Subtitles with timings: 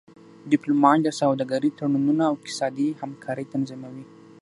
[0.51, 4.05] ډيپلومات د سوداګری تړونونه او اقتصادي همکاری تنظیموي.